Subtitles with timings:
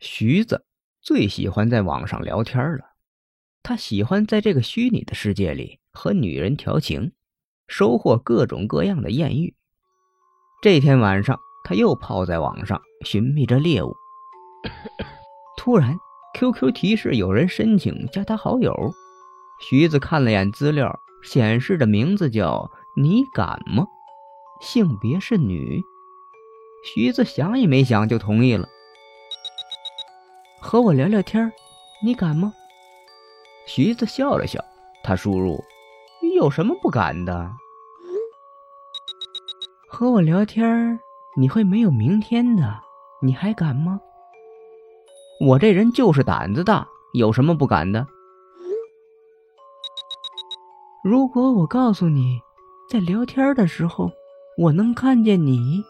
[0.00, 0.64] 徐子
[1.00, 2.92] 最喜欢在网上聊天了，
[3.64, 7.10] 他喜欢在这个虚拟的世界里和女人调情，
[7.66, 9.56] 收获各种各样的艳遇。
[10.62, 13.92] 这天晚上，他又泡在网上寻觅着猎物。
[15.56, 15.96] 突然
[16.34, 18.72] ，QQ 提示有人申请加他好友。
[19.68, 23.84] 徐子看了眼资料，显示的名字叫“你敢吗”，
[24.62, 25.82] 性别是女。
[26.84, 28.68] 徐子想也没想就同意了。
[30.60, 31.50] 和我聊聊天
[32.02, 32.52] 你敢吗？
[33.66, 34.62] 徐子笑了笑，
[35.02, 35.62] 他输入
[36.36, 37.50] ：“有什么不敢的？”
[39.88, 40.98] 和我聊天
[41.36, 42.80] 你会没有明天的，
[43.22, 44.00] 你还敢吗？
[45.40, 48.06] 我这人就是胆子大，有什么不敢的？
[51.04, 52.40] 如果我告诉你，
[52.90, 54.10] 在聊天的时候，
[54.56, 55.82] 我能看见你，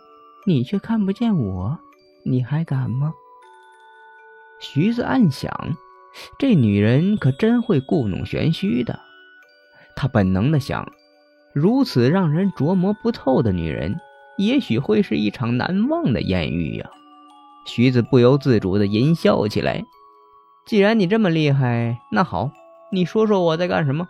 [0.47, 1.77] 你却看不见我，
[2.25, 3.15] 你还敢吗？
[4.61, 5.77] 徐子暗想，
[6.39, 8.99] 这女人可真会故弄玄虚的。
[9.95, 10.93] 他本能的想，
[11.53, 14.01] 如此让人琢磨不透的女人，
[14.37, 16.91] 也许会是一场难忘的艳遇呀。
[17.67, 19.85] 徐子不由自主的淫笑起来。
[20.67, 22.51] 既然你这么厉害，那好，
[22.93, 24.07] 你说说我在干什么？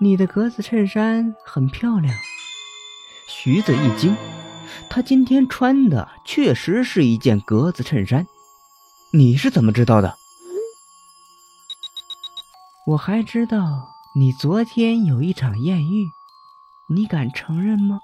[0.00, 2.14] 你的格子衬衫很漂亮。
[3.28, 4.14] 徐子一惊。
[4.88, 8.26] 他今天穿的确实是一件格子衬衫，
[9.12, 10.16] 你是怎么知道的？
[12.86, 16.06] 我还知道你昨天有一场艳遇，
[16.94, 18.00] 你敢承认吗？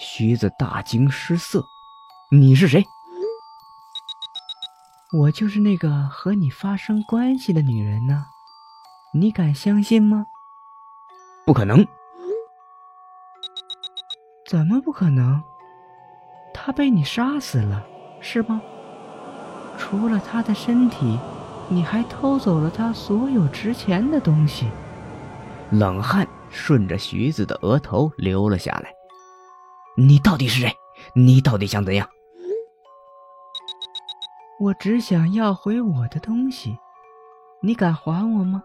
[0.00, 1.64] 徐子大惊失色，
[2.30, 2.84] 你是谁？
[5.16, 8.26] 我就是那个和你发生关系的女人呢，
[9.12, 10.26] 你敢相信吗？
[11.44, 11.86] 不可能。
[14.44, 15.42] 怎么不可能？
[16.52, 17.82] 他被你杀死了，
[18.20, 18.60] 是吗？
[19.78, 21.18] 除了他的身体，
[21.68, 24.68] 你还偷走了他所有值钱的东西。
[25.70, 28.92] 冷汗顺着徐子的额头流了下来。
[29.96, 30.70] 你到底是谁？
[31.14, 32.06] 你到底想怎样？
[34.60, 36.76] 我只想要回我的东西，
[37.62, 38.62] 你敢还我吗？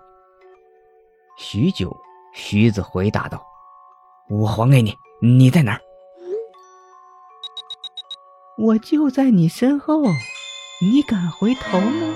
[1.38, 1.96] 许久，
[2.34, 3.42] 徐子回答道
[4.30, 5.82] ：“我还给你。”你在哪儿？
[8.58, 10.04] 我就在你身后，
[10.82, 12.16] 你敢回头吗？